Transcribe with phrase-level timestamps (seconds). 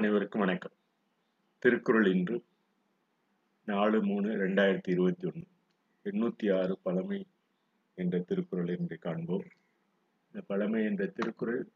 [0.00, 0.72] அனைவருக்கும் வணக்கம்.
[1.58, 2.44] திருக்குறள் இன்று
[3.64, 5.46] நாலு மூணு ரெண்டாயிரத்தி இருபத்தி ஒன்று.
[6.04, 7.26] எண்ணூற்றி ஆறு பழமை
[7.94, 9.44] என்ற திருக்குறள் இன்று காண்போம்.
[10.26, 11.68] இந்த பழமை என்ற திருக்குறள்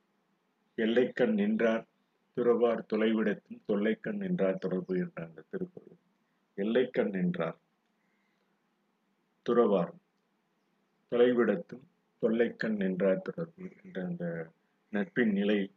[0.74, 1.86] எல்லைக்கண் நின்றார்
[2.36, 5.96] துறவார் தொலைவிடத்தும் தொல்லைக்கண் நின்றார் தொடர்பு என்ற அந்த திருக்குறள்.
[6.54, 7.58] எல்லைக்கண் நின்றார்
[9.50, 9.94] துறவார்
[11.10, 11.84] தொலைவிடத்தும்
[12.18, 14.50] தொல்லைக்கண் நின்றார் தொடர்பு என்ற அந்த
[14.90, 15.70] நட்பின் நிலை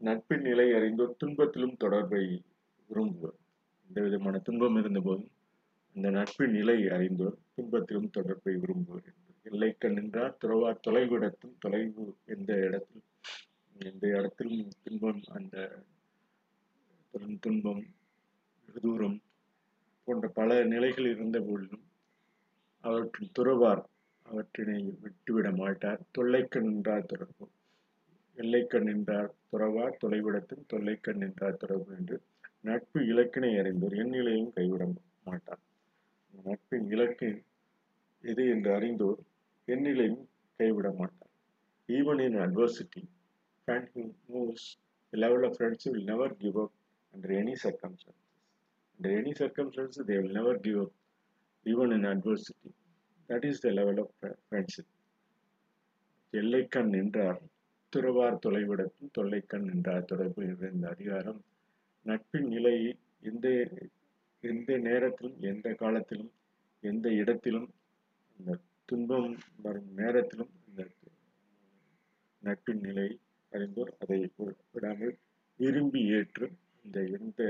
[0.00, 2.42] நட்பின் நிலை அறிந்தோர் துன்பத்திலும் தொடர்பை
[2.90, 3.38] விரும்புவர்.
[3.88, 5.30] எந்த விதமான துன்பம் இருந்தபோதும்
[5.94, 9.08] அந்த நட்பின் நிலை அறிந்தோர் துன்பத்திலும் தொடர்பை விரும்புவர்
[9.42, 13.04] எல்லைக்க நின்றார் துறவார் தொலைவிடத்தும் தொலைவு எந்த இடத்தில்
[13.78, 15.56] எந்த இடத்திலும் துன்பம் அந்த
[17.40, 17.84] துன்பம்
[18.80, 19.18] தூரம்
[20.04, 21.86] போன்ற பல நிலைகள் இருந்த போதிலும்
[22.84, 23.84] அவற்றின் துறவார்
[24.26, 26.00] அவற்றினை விட்டுவிட மாட்டார்.
[26.10, 27.48] தொல்லைக்கு நின்றார் தொடர்பு
[28.38, 32.16] எல்லைக்கண் நின்றார் துறவார் தொலைவிடத்தும் தொல்லைக்கண் நின்றார் தொடர்பு என்று
[32.68, 34.84] நட்பு இலக்கினை அறிந்தோர் எந்நிலையும் கைவிட
[35.24, 35.62] மாட்டார்
[36.34, 37.30] நட்பின் இலக்கு
[38.24, 39.20] எது என்று அறிந்தோர்
[39.68, 40.22] எந்நிலையும்
[40.60, 41.32] கைவிட மாட்டார்
[41.88, 43.04] even in adversity
[43.68, 44.60] friend who knows
[45.12, 46.70] the level of friendship will never give up
[47.14, 48.24] under any circumstances.
[48.98, 50.92] Under any circumstances, they will never give up,
[51.66, 52.70] even in adversity.
[53.28, 54.08] That is the level of
[54.50, 54.86] friendship.
[56.32, 57.38] எல்லைக்கண் நின்றார்
[57.92, 61.38] துறவார் தொலைவிடத்தும் தொல்லைக்கண் என்றார் தொடர்பு என்ற இந்த அதிகாரம்.
[62.06, 63.46] நட்பின் நிலையை எந்த
[64.44, 66.32] எந்த நேரத்திலும் எந்த காலத்திலும்
[66.82, 67.68] எந்த இடத்திலும்
[68.38, 69.30] இந்த துன்பம்
[69.62, 70.82] வரும் நேரத்திலும் இந்த
[72.42, 73.08] நட்பின் நிலை
[73.52, 74.18] அறிந்தோர் அதை
[74.72, 75.14] விடாமல்
[75.60, 76.46] விரும்பி ஏற்று
[76.84, 77.42] இந்த எந்த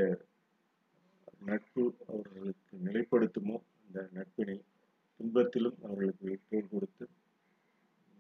[1.41, 4.57] நட்பு அவர்களுக்கு நிலைப்படுத்துமோ அந்த நட்பினை
[5.21, 7.07] துன்பத்திலும் அவர்களுக்கு தோல் கொடுத்து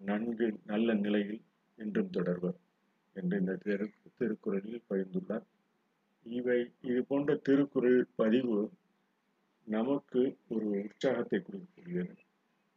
[0.00, 1.40] நன்கு நல்ல நிலையில்
[1.78, 2.58] என்றும் தொடர்வர்
[3.16, 3.86] என்று இந்த திரு
[4.18, 5.46] திருக்குறளில் பகிர்ந்துள்ளார்.
[6.26, 6.58] இவை
[6.90, 8.58] இது போன்ற திருக்குறள் பதிவு
[9.66, 12.14] நமக்கு ஒரு உற்சாகத்தை கொடுக்கக்கூடியது.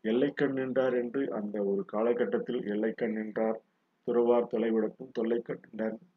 [0.04, 3.60] எல்லைக்கண் நின்றார் என்று அந்த ஒரு காலகட்டத்தில் எல்லைக்கண் நின்றார்
[4.08, 5.66] துறவார் தொலைவிடத்தும் தொல்லைக்கண்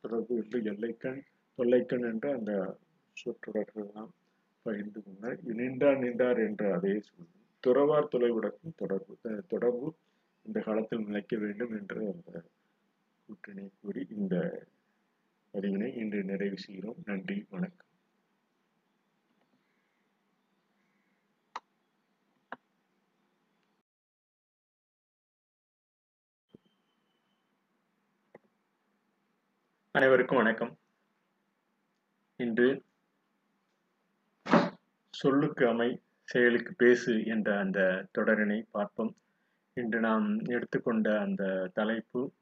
[0.03, 1.21] தொடர்பு என்று எல்லைக்கண்
[1.59, 2.53] தொல்லைக்கண் என்ற அந்த
[3.17, 4.13] சொற்றொடர்களெல்லாம்
[4.67, 5.39] பகிர்ந்து கொண்டார்.
[5.61, 7.31] நின்றார் நின்றார் என்ற அதே சொல்
[7.65, 9.15] துறவார் தொலைவிடத்தும் தொடர்பு
[9.53, 9.89] தொடர்பு
[10.47, 12.31] இந்த காலத்தில் நிலைக்க வேண்டும் என்று அந்த
[13.27, 14.67] கூற்றினை கூறி இந்த
[15.53, 16.97] பதிவினை இன்று நிறைவு செய்கிறோம்.
[17.05, 17.89] நன்றி வணக்கம்.
[29.91, 30.79] அனைவருக்கும் வணக்கம்.
[32.37, 32.85] இன்று
[35.11, 39.17] சொல்லுக்கு அமை செயலுக்கு பேசு என்ற அந்த தொடரினை பார்ப்போம்.
[39.75, 42.33] இன்று நாம் எடுத்துக்கொண்ட அந்த தலைப்பு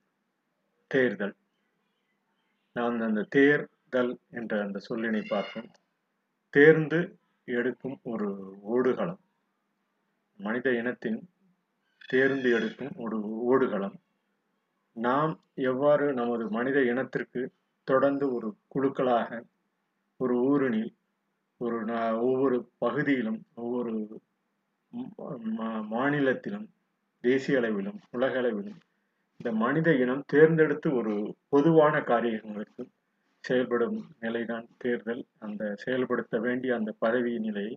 [0.94, 1.34] தேர்தல்.
[2.76, 5.70] நாம் அந்த தேர்தல் என்ற அந்த சொல்லினை பார்ப்போம்
[6.54, 7.00] தேர்ந்து
[7.48, 8.28] எடுக்கும் ஒரு
[8.74, 9.20] ஓடுகளம்.
[10.40, 11.20] மனித இனத்தின்
[12.10, 13.18] தேர்ந்து எடுக்கும் ஒரு
[13.50, 13.96] ஓடுகளம்.
[14.96, 15.32] நாம்
[15.70, 17.42] எவ்வாறு நமது மனித இனத்திற்கு
[17.88, 19.40] தொடர்ந்து ஒரு குழுக்களாக
[20.20, 20.92] ஒரு ஊரினில்
[21.60, 21.76] ஒரு
[22.26, 23.92] ஒவ்வொரு பகுதியிலும் ஒவ்வொரு
[25.94, 26.66] மாநிலத்திலும்
[27.24, 28.80] தேசிய அளவிலும் உலக அளவிலும்
[29.42, 31.12] இந்த மனித இனம் தேர்ந்தெடுத்து ஒரு
[31.48, 32.82] பொதுவான காரியங்களுக்கு
[33.44, 34.66] செயல்படும் நிலைதான்.
[34.82, 37.72] தேர்தல் அந்த செயல்படுத்த வேண்டிய அந்த பதவி நிலையை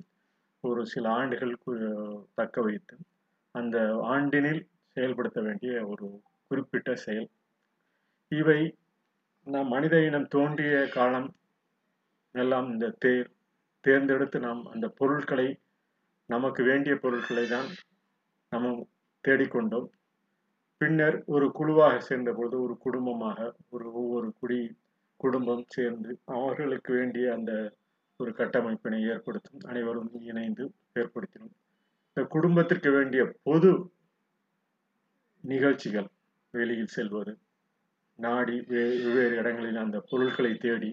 [0.64, 1.54] ஒரு சில ஆண்டுகள்
[2.40, 2.96] தக்க வைத்து
[3.56, 3.78] அந்த
[4.14, 4.62] ஆண்டினில்
[4.98, 6.08] செயல்படுத்த வேண்டிய ஒரு
[6.52, 7.28] குறிப்பிட்ட செயல்.
[8.32, 8.60] இவை
[9.48, 11.30] நம் மனித இனம் தோன்றிய காலம்
[12.36, 13.30] எல்லாம் இந்த தேர்
[13.84, 15.50] தேர்ந்தெடுத்து நாம் அந்த பொருட்களை
[16.30, 17.70] நமக்கு வேண்டிய பொருட்களை தான்
[18.52, 18.78] நம்ம
[19.24, 19.90] தேடிக்கொண்டோம்.
[20.86, 24.58] பின்னர் ஒரு குழுவாக சேர்ந்தபோது ஒரு குடும்பமாக ஒரு ஒவ்வொரு குடி
[25.20, 27.52] குடும்பம் சேர்ந்து அவர்களுக்கு வேண்டிய அந்த
[28.20, 31.56] ஒரு கட்டமைப்பினை ஏற்படுத்தும் அனைவரும் இணைந்து ஏற்படுத்தினோம்.
[32.10, 33.72] இந்த குடும்பத்திற்கு வேண்டிய பொது
[35.44, 36.10] நிகழ்ச்சிகள்
[36.54, 37.34] வெளியில் செல்வது
[38.20, 40.92] நாடி வெவ்வேறு இடங்களில் அந்த பொருட்களை தேடி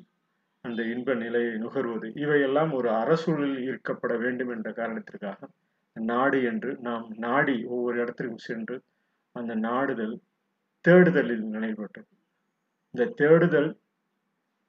[0.65, 5.49] அந்த இன்ப நிலையை நுகர்வது இவையெல்லாம் ஒரு அரசூழலில் ஈர்க்கப்பட வேண்டும் என்ற காரணத்திற்காக
[5.97, 8.77] நாடு என்று நாம் நாடி ஒவ்வொரு இடத்திற்கும் சென்று
[9.37, 10.17] அந்த நாடுதல்
[10.85, 12.11] தேடுதலில் நடைபெற்றது
[12.95, 13.71] இந்த தேடுதல்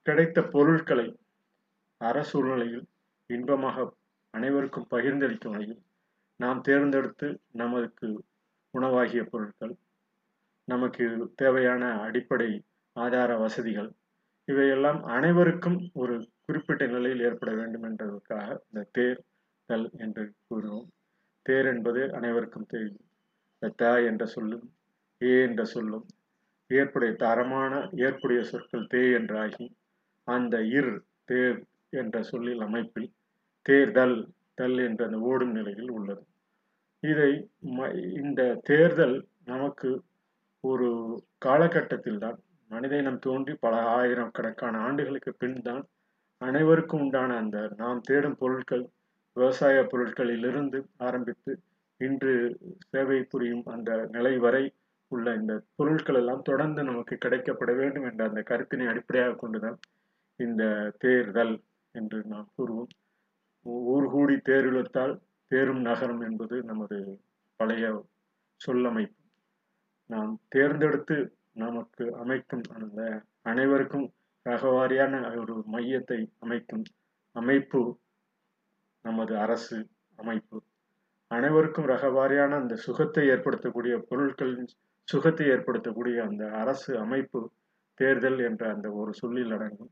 [0.05, 1.07] கிடைத்த பொருட்களை
[2.01, 2.85] அரசூழ்நிலையில்
[3.29, 3.85] இன்பமாக
[4.33, 5.81] அனைவருக்கும் பகிர்ந்தளிக்கும் வகையில்
[6.39, 8.07] நாம் தேர்ந்தெடுத்து நமக்கு
[8.73, 9.73] உணவாகிய பொருட்கள்
[10.67, 11.05] நமக்கு
[11.35, 12.49] தேவையான அடிப்படை
[12.95, 13.89] ஆதார வசதிகள்
[14.47, 20.87] இவையெல்லாம் அனைவருக்கும் ஒரு குறிப்பிட்ட நிலையில் ஏற்பட வேண்டும் என்பதற்காக இந்த தேர்தல் என்று கூறுவோம்.
[21.45, 23.03] தேர் என்பது அனைவருக்கும் தெரியும்.
[23.71, 24.73] த என்ற சொல்லும்
[25.23, 26.05] ஏ என்ற சொல்லும்.
[26.67, 29.75] ஏற்புடைய தரமான ஏற்புடைய சொற்கள் தே என்றாகி
[30.23, 33.11] அந்த இர் தேர் என்ற சொல்லில் அமைப்பில்
[33.61, 36.25] தேர்தல் தல் என்ற அந்த ஓடும் நிலையில் உள்ளது.
[36.99, 40.03] இதை ம- இந்த தேர்தல் நமக்கு
[40.61, 40.89] ஒரு
[41.37, 45.87] காலகட்டத்தில் தான் மனித இனம் தோன்றி பல ஆயிரம் கணக்கான ஆண்டுகளுக்கு பின் தான்
[46.37, 48.89] அனைவருக்கும் உண்டான அந்த நாம் தேடும் பொருட்கள்
[49.33, 51.59] விவசாய பொருட்களிலிருந்து ஆரம்பித்து
[51.97, 52.59] இன்று
[52.89, 54.73] சேவை புரியும் அந்த நிலை வரை
[55.07, 59.77] உள்ள இந்த பொருட்கள் எல்லாம் தொடர்ந்து நமக்கு கிடைக்கப்பட வேண்டும் என்ற அந்த கருத்தினை அடிப்படையாக கொண்டுதான்
[60.35, 60.63] இந்த
[60.99, 62.91] தேர்தல் என்று நாம் கூறுவோம்.
[63.93, 65.13] ஊர் கூடி தேரிழுத்தால்
[65.47, 66.97] தேரும் நகரம் என்பது நமது
[67.55, 68.05] பழைய
[68.67, 69.21] சொல்லமைப்பு.
[70.09, 74.13] நாம் தேர்ந்தெடுத்து நமக்கு அமைக்கும் அந்த அனைவருக்கும்
[74.45, 76.83] ரகவாரியான ஒரு மையத்தை அமைக்கும்
[77.35, 77.99] அமைப்பு
[79.01, 79.77] நமது அரசு
[80.15, 80.57] அமைப்பு.
[81.31, 84.67] அனைவருக்கும் ரகவாரியான அந்த சுகத்தை ஏற்படுத்தக்கூடிய பொருட்களின்
[85.07, 87.39] சுகத்தை ஏற்படுத்தக்கூடிய அந்த அரசு அமைப்பு
[87.99, 89.91] தேர்தல் என்ற அந்த ஒரு சொல்லில் அடங்கும்.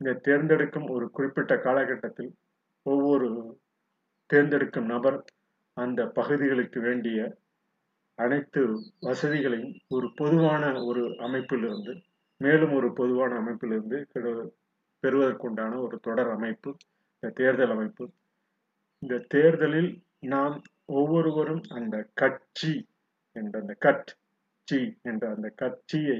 [0.00, 2.32] இந்த தேர்ந்தெடுக்கும் ஒரு குறிப்பிட்ட காலகட்டத்தில்
[2.86, 3.28] ஒவ்வொரு
[4.30, 5.18] தேர்ந்தெடுக்கும் நபர்
[5.76, 7.18] அந்த பகுதிகளுக்கு வேண்டிய
[8.18, 8.62] அனைத்து
[9.00, 11.92] வசதிகளையும் ஒரு பொதுவான ஒரு அமைப்பிலிருந்து
[12.40, 13.98] மேலும் ஒரு பொதுவான அமைப்பிலிருந்து
[15.02, 16.70] பெறுவதற்குண்டான ஒரு தொடர் அமைப்பு
[17.14, 18.04] இந்த தேர்தல் அமைப்பு.
[19.02, 19.90] இந்த தேர்தலில்
[20.22, 22.88] நாம் ஒவ்வொருவரும் அந்த கட்சி
[23.32, 26.18] என்ற அந்த கட்சி என்ற அந்த கட்சியை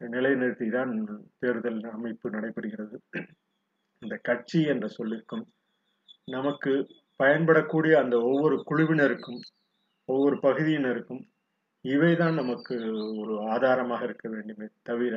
[0.00, 0.92] நிலைநிறுத்தி தான்
[1.38, 2.96] தேர்தல் அமைப்பு நடைபெறுகிறது.
[3.98, 5.44] இந்த கட்சி என்ற சொல்லிற்கும்
[6.24, 6.72] நமக்கு
[7.20, 9.40] பயன்படக்கூடிய அந்த ஒவ்வொரு குழுவினருக்கும்
[10.04, 11.22] ஒவ்வொரு பகுதியினருக்கும்
[11.84, 12.74] இவைதான் நமக்கு
[13.16, 15.14] ஒரு ஆதாரமாக இருக்க வேண்டுமே தவிர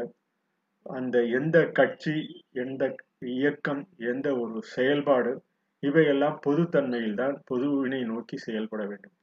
[0.86, 2.16] அந்த எந்த கட்சி
[2.52, 5.45] எந்த இயக்கம் எந்த ஒரு செயல்பாடு
[5.88, 9.16] இவையெல்லாம் பொதுத்தன்மையில்தான் பொதுவினை நோக்கி செயல்பட வேண்டும்.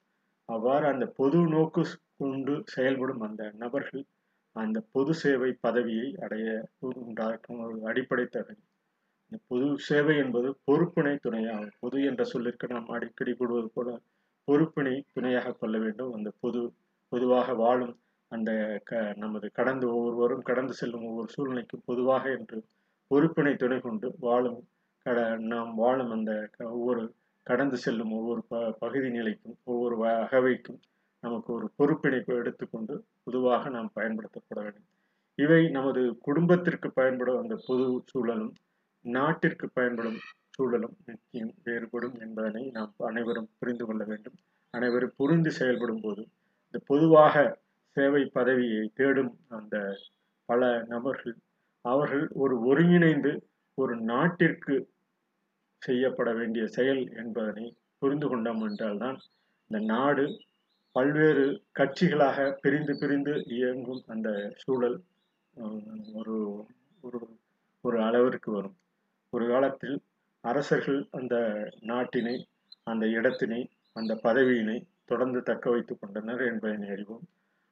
[0.49, 1.82] அவ்வாறு அந்த பொது நோக்கு
[2.19, 4.05] கொண்டு செயல்படும் அந்த நபர்கள்
[4.56, 6.47] அந்த பொது சேவை பதவியை அடைய
[6.88, 8.62] உண்டாக்கும் ஒரு அடிப்படை தகுதி.
[9.32, 11.76] இந்த பொது சேவை என்பது பொறுப்பினை துணையாகும்.
[11.81, 13.88] பொது என்ற சொல்லிற்கு நாம் அடிக்கடி கூடுவது போல
[14.49, 16.12] பொறுப்பினை துணையாக கொள்ள வேண்டும்.
[16.17, 16.61] அந்த பொது
[17.12, 17.94] பொதுவாக வாழும்
[18.32, 18.50] அந்த
[18.85, 22.59] க நமது கடந்து ஒவ்வொருவரும் கடந்து செல்லும் ஒவ்வொரு சூழ்நிலைக்கும் பொதுவாக என்று
[23.11, 24.61] பொறுப்பினை துணை கொண்டு வாழும்
[25.02, 30.81] கட நாம் வாழும் அந்த க- ஒவ்வொரு கடந்து செல்லும் ஒவ்வொரு ப பகுதி நிலைக்கும் ஒவ்வொரு அகவைக்கும்
[31.20, 34.88] நமக்கு ஒரு பொறுப்பிணைப்பு எடுத்துக்கொண்டு பொதுவாக நாம் பயன்படுத்தப்பட வேண்டும்.
[35.34, 38.54] இவை நமது குடும்பத்திற்கு பயன்படும் அந்த பொது சூழலும்
[39.00, 40.19] நாட்டிற்கு பயன்படும்
[40.50, 44.34] சூழலும் நிச்சயம் வேறுபடும் என்பதனை நாம் அனைவரும் புரிந்து கொள்ள வேண்டும்.
[44.70, 46.22] அனைவரும் புரிந்து செயல்படும் போது
[46.64, 47.58] இந்த பொதுவாக
[47.96, 49.76] சேவை பதவியை தேடும் அந்த
[50.44, 51.37] பல நபர்கள்
[51.81, 54.91] அவர்கள் ஒரு ஒருங்கிணைந்து ஒரு நாட்டிற்கு
[55.82, 59.19] செய்யப்பட வேண்டிய செயல் என்பதனை புரிந்து கொண்டோம் என்றால்தான்
[59.67, 60.40] இந்த நாடு
[60.93, 65.02] பல்வேறு கட்சிகளாக பிரிந்து பிரிந்து இயங்கும் அந்த சூழல்
[66.14, 66.67] ஒரு
[67.00, 67.20] ஒரு
[67.81, 68.76] ஒரு அளவிற்கு வரும்.
[69.31, 70.00] ஒரு காலத்தில்
[70.40, 71.37] அரசர்கள் அந்த
[71.81, 72.43] நாட்டினை
[72.82, 77.23] அந்த இடத்தினை அந்த பதவியினை தொடர்ந்து தக்க வைத்துக் கொண்டனர் என்பதனை அறிவோம்.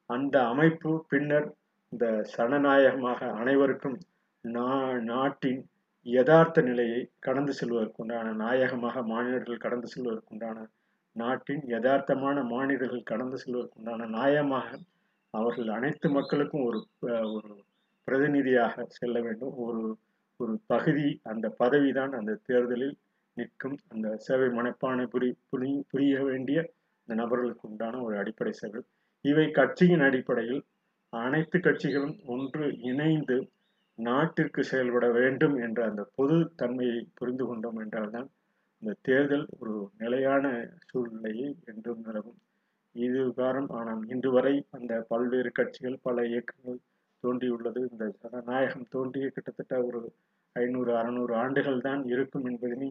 [0.07, 1.55] அந்த அமைப்பு பின்னர்
[1.89, 3.99] இந்த சனநாயகமாக அனைவருக்கும்
[4.43, 5.67] நா- நாட்டின்
[6.07, 10.59] யதார்த்த நிலையை கடந்து செல்வதற்குண்டான நாயகமாக மாநிலர்கள் கடந்து செல்வதற்குண்டான
[11.17, 14.79] நாட்டின் யதார்த்தமான மாநிலர்கள் கடந்து செல்வதற்குண்டான நாயகமாக
[15.35, 16.79] அவர்கள் அனைத்து மக்களுக்கும் ஒரு
[17.35, 17.51] ஒரு
[18.09, 19.53] பிரதிநிதியாக செல்ல வேண்டும்.
[19.57, 19.83] ஒரு
[20.41, 22.97] ஒரு பகுதி அந்த பதவிதான் அந்த தேர்தலில்
[23.37, 23.77] நிற்கும்.
[23.89, 26.59] அந்த சேவை மனப்பானை புரி புரி புரிய வேண்டிய
[27.03, 28.81] இந்த நபர்களுக்கு உண்டான ஒரு அடிப்படை சேவை.
[29.25, 30.63] இவை கட்சியின் அடிப்படையில்
[31.13, 33.37] அனைத்து கட்சிகளும் ஒன்று இணைந்து
[34.01, 38.29] நாட்டிற்கு செயல்பட வேண்டும் என்ற அந்த பொது தன்மையை புரிந்து கொண்டோம் என்றால்தான்
[38.83, 40.45] இந்த தேர்தல் ஒரு நிலையான
[40.89, 42.39] சூழ்நிலையை என்றும் நிலவும்.
[42.95, 43.73] இது காரணம்.
[43.79, 46.79] ஆனால் இன்று வரை அந்த பல்வேறு கட்சிகள் பல இயக்கங்கள்
[47.25, 47.81] தோன்றியுள்ளது.
[47.91, 50.01] இந்த ஜனநாயகம் தோன்றிய கிட்டத்தட்ட ஒரு
[50.57, 52.91] ஐநூறு அறுநூறு ஆண்டுகள் தான் இருக்கும் என்பதனை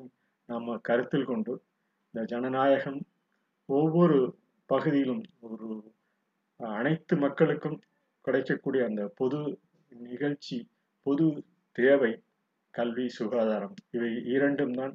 [0.50, 1.54] நாம் கருத்தில் கொண்டு
[2.14, 3.00] இந்த ஜனநாயகம்
[3.70, 4.20] ஒவ்வொரு
[4.70, 5.68] பகுதியிலும் ஒரு
[6.60, 7.78] அனைத்து மக்களுக்கும்
[8.26, 9.40] கிடைக்கக்கூடிய அந்த பொது
[9.92, 10.58] நிகழ்ச்சி
[11.10, 11.28] பொது
[11.76, 12.10] தேவை
[12.74, 13.76] கல்வி சுகாதாரம்.
[13.96, 14.94] இவை இரண்டும் தான்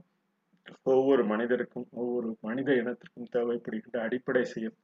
[0.92, 4.76] ஒவ்வொரு மனிதருக்கும் ஒவ்வொரு மனித இனத்திற்கும் தேவைப்படுகின்ற அடிப்படை செயல்.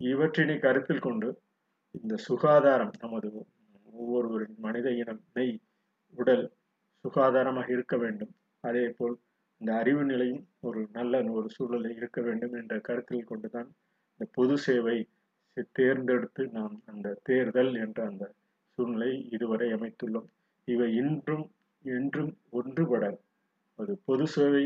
[0.00, 1.28] இவற்றினை கருத்தில் கொண்டு
[1.94, 3.28] இந்த சுகாதாரம் நமது
[3.86, 5.54] ஒவ்வொருவரின் மனித இனம் மெய்
[6.14, 6.44] உடல்
[7.04, 8.32] சுகாதாரமாக இருக்க வேண்டும்.
[8.64, 9.16] அதே போல்
[9.60, 13.68] இந்த அறிவு நிலையும் ஒரு நல்ல ஒரு சூழலில் இருக்க வேண்டும் என்ற கருத்தில் கொண்டுதான்
[14.12, 14.98] இந்த பொது சேவை
[15.78, 18.24] தேர்ந்தெடுத்து நாம் அந்த தேர்தல் என்ற அந்த
[18.78, 20.28] சூழ்நிலை இதுவரை அமைத்துள்ளோம்.
[20.72, 21.46] இவை இன்றும்
[21.84, 23.04] என்றும் ஒன்றுபட
[23.78, 24.62] ஒரு பொது சேவை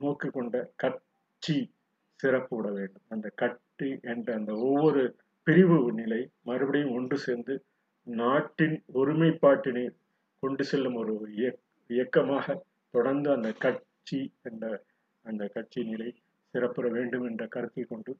[0.00, 1.56] நோக்கு கொண்ட கட்சி
[2.20, 3.04] சிறப்பு விட வேண்டும்.
[3.08, 5.02] அந்த கட்சி என்ற அந்த ஒவ்வொரு
[5.46, 7.54] பிரிவு நிலை மறுபடியும் ஒன்று சேர்ந்து
[8.06, 9.84] நாட்டின் ஒருமைப்பாட்டினை
[10.42, 11.14] கொண்டு செல்லும் ஒரு
[11.90, 12.56] இயக்கமாக
[12.94, 14.64] தொடர்ந்து அந்த கட்சி என்ற
[15.24, 16.10] அந்த கட்சி நிலை
[16.54, 18.12] சிறப்புற வேண்டும் என்ற கருத்தை கொண்டு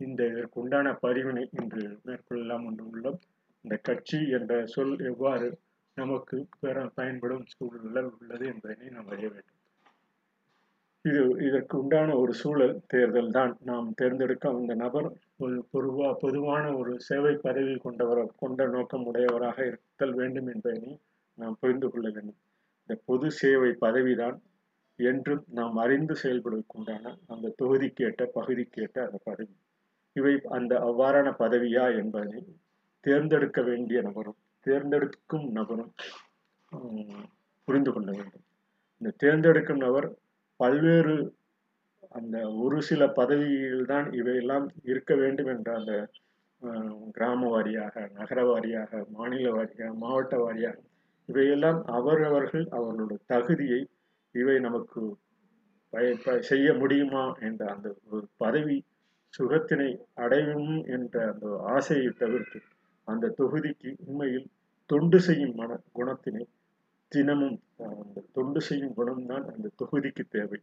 [0.00, 3.18] இந்த இதற்குண்டான பதிவினை இன்று மேற்கொள்ளலாம் என்று உள்ளோம்.
[3.64, 5.48] இந்த கட்சி என்ற சொல் எவ்வாறு
[5.96, 9.60] நமக்கு பெற பயன்படும் சூழல் உள்ளது என்பதனை நாம் அறிய வேண்டும்.
[11.04, 13.52] இது இதற்கு உண்டான ஒரு சூழல் தேர்தல் தான்.
[13.62, 20.14] நாம் தேர்ந்தெடுக்க அந்த நபர் ஒரு பொதுவா பொதுவான ஒரு சேவை பதவி கொண்டவர் கொண்ட நோக்கம் உடையவராக இருத்தல்
[20.14, 20.92] வேண்டும் என்பதனை
[21.38, 22.38] நாம் புரிந்து கொள்ள வேண்டும்.
[22.82, 24.38] இந்த பொது சேவை பதவிதான்
[24.98, 29.54] என்றும் நாம் அறிந்து செயல்படுவதற்குண்டான அந்த தொகுதிக்கேட்ட பகுதிக்கேட்ட அந்த பதவி.
[30.16, 32.42] இவை அந்த அவ்வாறான பதவியா என்பதனை
[33.04, 35.92] தேர்ந்தெடுக்க வேண்டிய நபரும் தேர்ந்தெடுக்கும் நபரும்
[37.68, 38.44] புரிந்து கொள்ள வேண்டும்.
[39.00, 40.08] இந்த தேர்ந்தெடுக்கும் நபர்
[40.60, 41.14] பல்வேறு
[42.10, 45.92] அந்த ஒரு சில பதவியில் தான் இவையெல்லாம் இருக்க வேண்டும் என்ற அந்த
[47.16, 50.78] கிராம வாரியாக நகர வாரியாக மாநில வாரியாக மாவட்ட வாரியாக
[51.28, 53.80] இவையெல்லாம் அவரவர்கள் அவர்களுடைய தகுதியை
[54.34, 55.02] இவை நமக்கு
[56.42, 58.76] செய்ய முடியுமா என்ற அந்த ஒரு பதவி
[59.34, 62.58] சுகத்தினை அடையும் என்ற அந்த ஆசையை தவிர்த்து
[63.08, 64.46] அந்த தொகுதிக்கு உண்மையில்
[64.90, 66.44] தொண்டு செய்யும் மன குணத்தினை
[67.12, 67.56] தினமும்
[68.02, 70.60] அந்த தொண்டு செய்யும் குணம்தான் அந்த தொகுதிக்கு தேவை.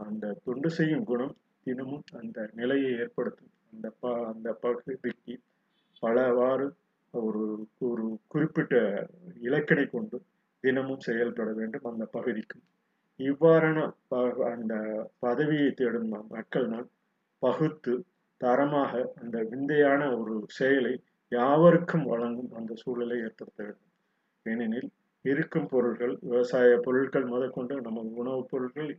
[0.00, 1.34] அந்த தொண்டு செய்யும் குணம்
[1.66, 3.52] தினமும் அந்த நிலையை ஏற்படுத்தும்.
[3.72, 5.34] அந்த ப அந்த பகுதிக்கு
[6.02, 6.66] பலவாறு
[7.14, 7.42] ஒரு
[7.80, 8.74] ஒரு குறிப்பிட்ட
[9.40, 10.16] இலக்கினை கொண்டு
[10.64, 12.64] தினமும் செயல்பட வேண்டும் அந்த பகுதிக்கும்
[13.20, 14.20] இவ்வாறான ப
[14.52, 14.74] அந்த
[15.18, 16.88] பதவியை தேடும் மக்கள் தான்
[17.42, 17.92] பகுத்து
[18.40, 20.94] தரமாக அந்த விந்தையான ஒரு செயலை
[21.34, 23.90] யாவருக்கும் வழங்கும் அந்த சூழலை ஏற்படுத்த வேண்டும்
[24.46, 24.90] ஏனெனில்
[25.24, 28.90] இருக்கும் பொருட்கள் விவசாய பொருட்கள் முதற்கொண்டு நமது உணவுப் பொருட்கள்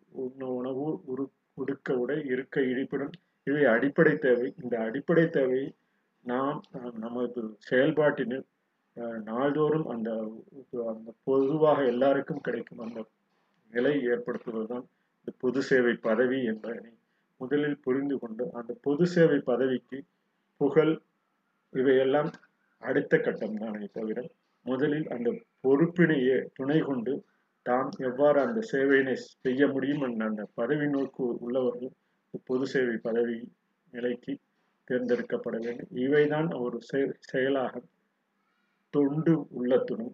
[0.53, 1.25] உணவு உரு
[1.57, 3.13] உடுக்க உடை இருக்க இருப்பிடம்
[3.47, 4.47] இவை அடிப்படை தேவை.
[4.63, 5.67] இந்த அடிப்படை தேவையை
[6.23, 6.59] நாம்
[6.99, 8.45] நமது செயல்பாட்டினில்
[9.23, 10.09] நாள்தோறும் அந்த
[10.87, 12.99] அந்த பொதுவாக எல்லாருக்கும் கிடைக்கும் அந்த
[13.73, 14.85] நிலை ஏற்படுத்துவதுதான்
[15.17, 16.91] இந்த பொது சேவை பதவி என்பதனை
[17.41, 19.97] முதலில் புரிந்து கொண்டு அந்த பொது சேவை பதவிக்கு
[20.61, 20.93] புகழ்
[21.75, 22.29] இவையெல்லாம்
[22.84, 24.20] அடுத்த கட்டம் தானே தவிர
[24.65, 25.29] முதலில் அந்த
[25.63, 27.13] பொறுப்பினையே துணை கொண்டு
[27.65, 29.15] தாம் எவ்வாறு அந்த சேவையினை
[29.46, 31.94] செய்ய முடியும் என்ற அந்த பதவி நோக்கு உள்ளவர்கள்
[32.46, 33.38] பொது சேவை பதவி
[33.94, 34.34] நிலைக்கு
[34.88, 35.91] தேர்ந்தெடுக்கப்பட வேண்டும்.
[35.96, 36.77] இவைதான் ஒரு
[37.32, 37.74] செயலாக
[38.94, 40.13] தொண்டு உள்ளத்துடன்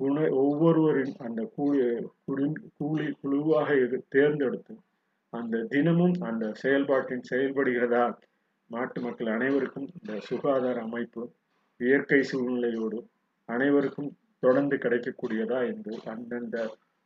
[0.00, 1.82] குண ஒவ்வொருவரின் அந்த கூலி
[2.24, 2.46] குடி
[2.78, 3.68] கூலி குழுவாக
[4.08, 4.74] தேர்ந்தெடுத்து
[5.32, 8.04] அந்த தினமும் அந்த செயல்பாட்டின் செயல்படுகிறதா
[8.70, 11.22] நாட்டு மக்கள் அனைவருக்கும் இந்த சுகாதார அமைப்பு
[11.80, 12.98] இயற்கை சூழ்நிலையோடு
[13.48, 16.56] அனைவருக்கும் தொடர்ந்து கிடைக்கக்கூடியதா என்று அந்தந்த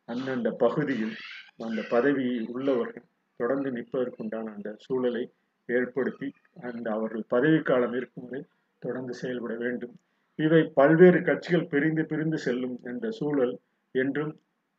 [0.08, 1.14] அந்தந்த பகுதியில்
[1.58, 3.06] அந்த பதவி உள்ளவர்கள்
[3.40, 5.24] தொடர்ந்து நிற்பதற்குண்டான அந்த சூழலை
[5.68, 6.28] ஏற்படுத்தி
[6.60, 8.40] அந்த அவர்கள் பதவிக்காலம் இருக்கும் வரை
[8.82, 9.94] தொடர்ந்து செயல்பட வேண்டும்.
[10.38, 13.54] இவை பல்வேறு கட்சிகள் பிரிந்து பிரிந்து செல்லும் என்ற சூழல்
[13.94, 14.32] என்றும்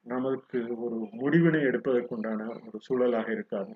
[0.05, 3.73] நமக்கு ஒரு முடிவினை எடுப்பதற்குண்டான ஒரு சூழலாக இருக்காது.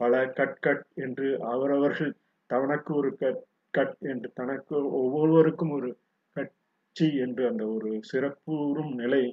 [0.00, 2.12] பல கட் கட் என்று அவரவர்கள்
[2.50, 3.42] தனக்கு ஒரு கட்
[3.74, 5.88] கட் என்று தனக்கு ஒவ்வொருவருக்கும் ஒரு
[6.36, 9.24] கட்சி என்று அந்த ஒரு சிறப்புறும் நிலை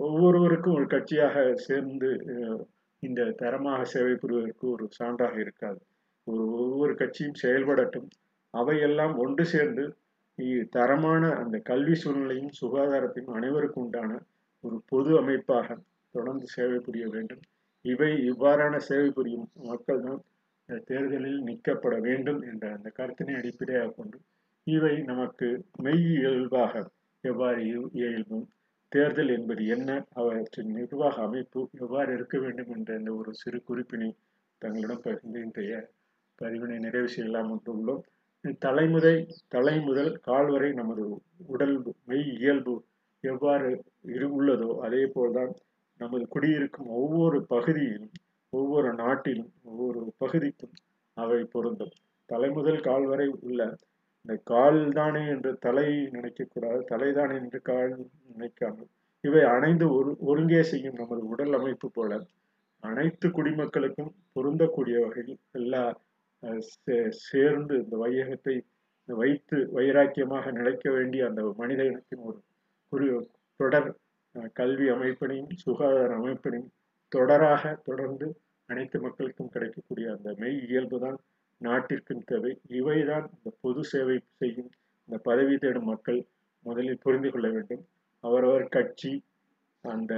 [0.00, 2.10] ஒவ்வொருவருக்கும் ஒரு கட்சியாக சேர்ந்து
[3.02, 5.80] இந்த தரமாக சேவை புரிவதற்கு ஒரு சான்றாக இருக்காது.
[6.26, 8.08] ஒரு ஒவ்வொரு கட்சியும் செயல்படட்டும்.
[8.54, 9.84] அவையெல்லாம் ஒன்று சேர்ந்து
[10.72, 14.12] தரமான அந்த கல்வி சூழ்நிலையும் சுகாதாரத்தையும் அனைவருக்கும் உண்டான
[14.64, 15.76] ஒரு பொது அமைப்பாக
[16.14, 17.42] தொடர்ந்து சேவை புரிய வேண்டும்.
[17.84, 20.20] இவை இவ்வாறான சேவை புரியும் மக்கள் தான்
[20.68, 24.18] தேர்தலில் நிற்கப்பட வேண்டும் என்ற அந்த கருத்தினை அடிப்படையாக கொண்டு
[24.66, 26.72] இவை நமக்கு மெய் இயல்பாக
[27.24, 27.60] எவ்வாறு
[27.92, 28.46] இயல்பும்?
[28.92, 29.90] தேர்தல் என்பது என்ன?
[30.12, 34.10] அவற்றின் நிர்வாக அமைப்பு எவ்வாறு இருக்க வேண்டும் என்ற இந்த ஒரு சிறு குறிப்பினை
[34.62, 35.74] தங்களிடம் பகிர்ந்து இன்றைய
[36.38, 38.02] பதிவினை நிறைவு செய்யலாம் என்றுள்ளோம்
[38.58, 39.14] தலைமுறை
[39.48, 41.04] தலை முதல் கால் வரை நமது
[41.46, 42.74] உடல் மெய் இயல்பு
[43.20, 43.68] எவ்வாறு
[44.06, 45.52] இரு உள்ளதோ அதே போல்தான்
[46.00, 48.14] நமது குடியிருக்கும் ஒவ்வொரு பகுதியிலும்
[48.54, 50.74] ஒவ்வொரு நாட்டிலும் ஒவ்வொரு பகுதிக்கும்
[51.16, 51.94] அவை பொருந்தும்.
[52.28, 53.60] தலைமுதல் கால் வரை உள்ள
[54.24, 57.92] இந்த கால் தானே என்று தலை நினைக்கக்கூடாது தலைதானே என்று கால்
[58.30, 58.90] நினைக்காமல்.
[59.24, 62.12] இவை அணைந்து ஒரு ஒருங்கே செய்யும் நமது உடல் அமைப்பு போல
[62.82, 65.82] அனைத்து குடிமக்களுக்கும் பொருந்தக்கூடிய வகையில் எல்லா
[67.24, 68.56] சேர்ந்து இந்த வையகத்தை
[69.08, 72.38] வைத்து வைராக்கியமாக நிலைக்க வேண்டிய அந்த மனித இனத்தின் ஒரு
[72.92, 73.06] குறி
[73.60, 73.88] தொடர்
[74.52, 76.72] கல்வி அமைப்பினையும் சுகாதார அமைப்பினையும்
[77.12, 78.26] தொடராக தொடர்ந்து
[78.68, 81.18] அனைத்து மக்களுக்கும் கிடைக்கக்கூடிய அந்த மெய் இயல்பு தான்
[81.60, 82.52] நாட்டிற்கும் தேவை.
[82.78, 84.70] இவைதான் இந்த பொது சேவை செய்யும்
[85.08, 86.20] இந்த பதவி தேடும் மக்கள்
[86.66, 87.82] முதலில் புரிந்து கொள்ள வேண்டும்.
[88.24, 89.12] அவரவர் கட்சி
[89.84, 90.12] அந்த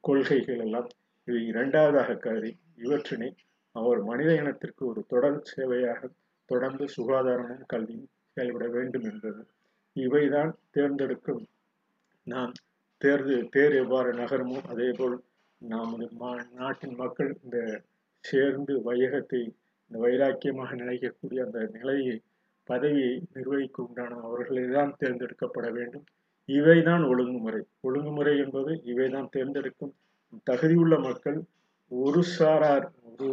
[0.00, 0.88] கொள்கைகள் எல்லாம்
[1.28, 2.52] இவை இரண்டாவதாக கருதி
[2.84, 3.30] இவற்றினை
[3.76, 6.10] அவர் மனித இனத்திற்கு ஒரு தொடர் சேவையாக
[6.50, 9.42] தொடர்ந்து சுகாதாரமும் கல்வியும் செயல்பட வேண்டும் என்பது.
[9.96, 11.42] இவைதான் தேர்ந்தெடுக்கும்.
[12.26, 12.52] நாம்
[13.00, 15.16] தேர்ந்து தேர் எவ்வாறு நகருமோ அதே போல்
[15.62, 16.06] நமது
[16.56, 17.58] நாட்டின் மக்கள் இந்த
[18.24, 19.40] சேர்ந்து வையகத்தை
[19.84, 22.14] இந்த வைராக்கியமாக நினைக்கக்கூடிய அந்த நிலையை
[22.68, 26.04] பதவியை நிர்வகிக்க உண்டான அவர்களை தான் தேர்ந்தெடுக்கப்பட வேண்டும்.
[26.48, 27.60] இவைதான் ஒழுங்குமுறை.
[27.80, 29.92] ஒழுங்குமுறை என்பது இவைதான் தேர்ந்தெடுக்கும்.
[30.46, 31.38] தகுதியுள்ள மக்கள்
[31.90, 33.30] ஒரு சாரார் ஒரு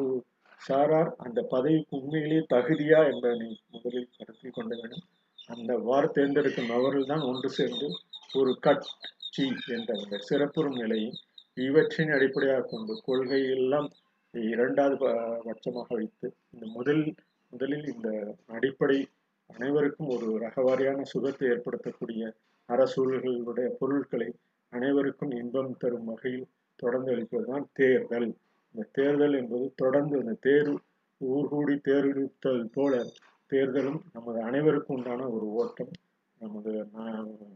[0.62, 5.06] சாரார் அந்த பதவிக்கு உண்மையிலேயே தகுதியா என்பதனை முதலில் கருத்தில் கொள்ள வேண்டும்.
[5.50, 7.88] அந்த வார் தேர்ந்தெடுக்கும் அவர்கள் தான் ஒன்று சேர்ந்து
[8.34, 9.46] ஒரு கட்சி
[9.78, 11.10] என்ற அந்த சிறப்புறும் நிலையை
[11.54, 13.90] இவற்றின் அடிப்படையாக கொண்டு கொள்கை எல்லாம்
[14.32, 17.14] இரண்டாவது ப- பட்சமாக வைத்து இந்த முதல்
[17.50, 19.08] முதலில் இந்த அடிப்படை
[19.48, 22.34] அனைவருக்கும் ஒரு ரகவாரியான சுகத்தை ஏற்படுத்தக்கூடிய
[22.70, 24.34] அரசூழல்களுடைய பொருட்களை
[24.70, 28.36] அனைவருக்கும் இன்பம் தரும் வகையில் தொடர்ந்து அளிப்பதுதான் தேர்தல்.
[28.72, 30.80] இந்த தேர்தல் என்பது தொடர்ந்து இந்த தேர்வு
[31.26, 33.06] ஊர்கூடி கூடி போல
[33.50, 35.92] தேர்தலும் நமது அனைவருக்கும் உண்டான ஒரு ஓட்டம்
[36.40, 36.88] நமது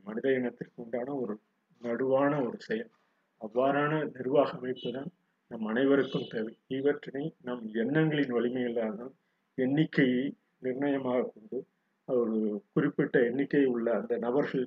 [0.04, 1.40] மனித இனத்திற்கு உண்டான ஒரு
[1.82, 2.90] நடுவான ஒரு செயல்.
[3.44, 5.10] அவ்வாறான நிர்வாக அமைப்பு தான்
[5.52, 6.54] நம் அனைவருக்கும் தேவை.
[6.78, 9.08] இவற்றினை நம் எண்ணங்களின் வலிமையிலான
[9.58, 10.24] எண்ணிக்கையை
[10.66, 11.58] நிர்ணயமாக கொண்டு
[12.08, 12.38] ஒரு
[12.74, 14.66] குறிப்பிட்ட எண்ணிக்கை உள்ள அந்த நபர்கள்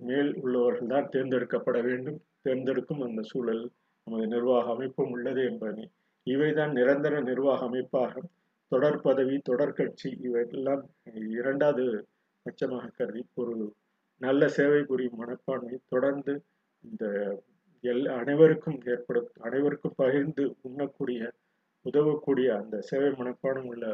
[0.00, 2.18] மேல் உள்ளவர்கள் தான் தேர்ந்தெடுக்கப்பட வேண்டும்.
[2.42, 3.64] தேர்ந்தெடுக்கும் அந்த சூழல்
[4.06, 5.86] நமது நிர்வாக அமைப்பும் உள்ளது என்பதனை.
[6.26, 8.22] இவைதான் நிரந்தர நிர்வாக அமைப்பாக
[8.72, 10.82] தொடர் பதவி தொடர் கட்சி இவையெல்லாம்
[11.34, 11.84] இரண்டாவது
[12.46, 13.54] பட்சமாக கருதி ஒரு
[14.20, 16.32] நல்ல சேவை புரியும் மனப்பான்மை தொடர்ந்து
[16.84, 17.04] இந்த
[17.84, 21.20] எல் அனைவருக்கும் ஏற்படும் அனைவருக்கும் பகிர்ந்து உண்ணக்கூடிய
[21.86, 23.84] உதவக்கூடிய அந்த சேவை மனப்பாடம் உள்ள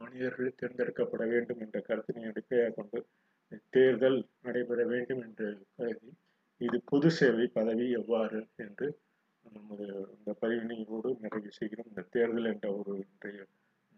[0.00, 2.98] மனிதர்கள் தேர்ந்தெடுக்கப்பட வேண்டும் என்ற கருத்தினை அடிப்படையாக கொண்டு
[3.70, 6.10] தேர்தல் நடைபெற வேண்டும் என்று கருதி
[6.60, 8.86] இது பொது சேவை பதவி எவ்வாறு என்று
[9.44, 9.84] நமது
[10.16, 11.88] இந்த பதிவினையோடு நிறைவு செய்கிறோம்.
[11.88, 13.40] இந்த தேர்தல் என்ற ஒரு இன்றைய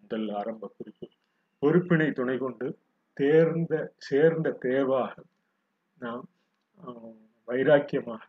[0.03, 1.07] முதல் ஆரம்ப குறிப்பு.
[1.62, 2.67] பொறுப்பினை துணை கொண்டு
[3.17, 3.75] தேர்ந்த
[4.09, 5.15] சேர்ந்த தேர்வாக
[5.99, 6.26] நாம்
[7.49, 8.25] வைராக்கியமாக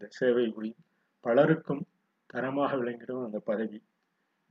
[0.00, 0.84] இந்த சேவை புரியும்
[1.20, 1.86] பலருக்கும்
[2.26, 3.82] தரமாக விளங்கிடும் அந்த பதவி.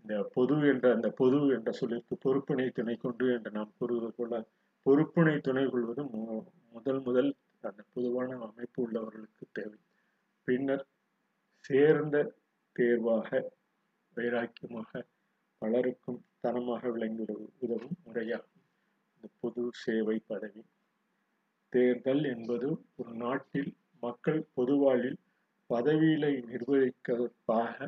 [0.01, 4.47] இந்த பொது என்ற அந்த பொது என்ற சொல்லிற்கு பொறுப்பினை துணை கொண்டு என்று நாம் கூறுவது போல
[4.85, 9.77] பொறுப்பினை துணை கொள்வது மு- முதல் முதல் அந்த பொதுவான அமைப்பு உள்ளவர்களுக்கு தேவை.
[10.43, 10.87] பின்னர்
[11.59, 12.33] சேர்ந்த
[12.71, 13.51] தேர்வாக
[14.15, 15.03] வைராக்கியமாக
[15.57, 18.61] பலருக்கும் தரமாக விளங்கிட உதவும் முறையாகும்.
[19.15, 20.65] இந்த பொது சேவை பதவி.
[21.69, 25.17] தேர்தல் என்பது ஒரு நாட்டில் மக்கள் பொதுவாழ்வில்
[25.69, 27.87] பதவியிலை நிர்வகிப்பதற்காக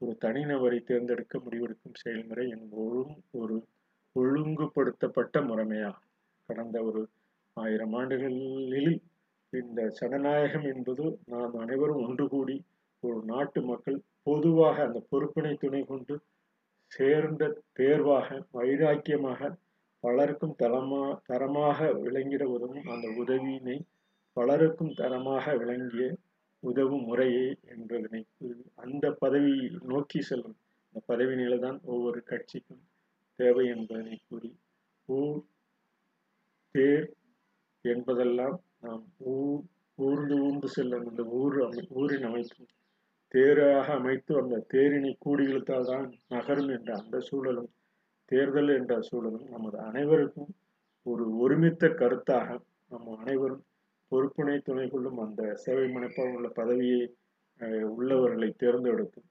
[0.00, 3.56] ஒரு தனிநபரை தேர்ந்தெடுக்க முடிவெடுக்கும் செயல்முறை என்பதும் ஒரு
[4.16, 6.06] ஒழுங்குபடுத்தப்பட்ட முறைமையாகும்
[6.48, 7.00] கடந்த ஒரு
[7.56, 8.94] ஆயிரம் ஆண்டுகளில்
[9.52, 12.56] இந்த ஜனநாயகம் என்பது நாம் அனைவரும் ஒன்று கூடி
[13.02, 16.14] ஒரு நாட்டு மக்கள் பொதுவாக அந்த பொறுப்பினை துணை கொண்டு
[16.92, 19.50] சேர்ந்த தேர்வாக வைராக்கியமாக
[20.04, 23.76] பலருக்கும் தரமா தரமாக விளங்கிட உதவும் அந்த உதவியினை
[24.36, 26.06] பலருக்கும் தரமாக விளங்கிய
[26.62, 29.52] உதவும் முறையே என்பதனை கூறி அந்த பதவி
[29.92, 30.56] நோக்கி செல்லும்.
[30.84, 32.82] அந்த பதவி நிலைதான் ஒவ்வொரு கட்சிக்கும்
[33.38, 34.50] தேவை என்பதனை கூறி
[35.08, 35.40] ஊர்
[36.74, 37.06] தேர்
[37.84, 39.62] என்பதெல்லாம் நாம் ஊர்
[39.98, 42.64] ஊர்ந்து ஊர்ந்து செல்லும் அந்த ஊர் அமை ஊரின் அமைப்பு.
[43.34, 47.70] தேராக அமைத்து அந்த தேரினை கூடி இழுத்தால் தான் நகரும் என்ற அந்த சூழலும்
[48.30, 50.50] தேர்தல் என்ற சூழலும் நமது அனைவருக்கும்
[51.06, 52.48] ஒரு ஒருமித்த கருத்தாக
[52.90, 53.64] நம்ம அனைவரும்
[54.12, 57.00] பொறுப்பினை துணை கொள்ளும் அந்த சேவை மனப்பாடம் உள்ள பதவியை
[57.90, 59.28] உள்ளவர்களை தேர்ந்தெடுக்கும்.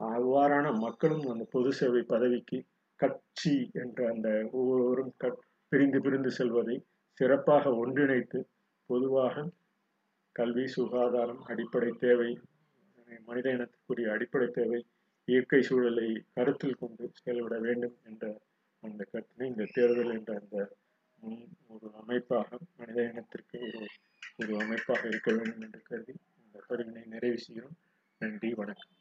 [0.00, 2.58] அவ்வாறான மக்களும் அந்த பொது சேவை பதவிக்கு
[3.00, 5.12] கட்சி என்ற அந்த ஒவ்வொருவரும்
[5.72, 6.76] பிரிந்து பிரிந்து செல்வதை
[7.20, 8.38] சிறப்பாக ஒன்றிணைத்து
[8.90, 9.44] பொதுவாக
[10.36, 12.30] கல்வி சுகாதாரம் அடிப்படை தேவை
[13.26, 14.80] மனித இனத்துக்குரிய அடிப்படை தேவை
[15.28, 18.24] இயற்கை சூழலை கருத்தில் கொண்டு செயல்பட வேண்டும் என்ற
[18.82, 20.56] அந்த கருத்தினை இந்த தேர்தல் என்ற அந்த
[21.68, 23.88] ஒரு அமைப்பாக மனித இனத்திற்கு ஒரு
[24.40, 27.76] ஒரு அமைப்பாக இருக்க வேண்டும் என்று கருதி இந்த பதிவினை நிறைவு செய்கிறோம்.
[28.18, 28.99] நன்றி வணக்கம்.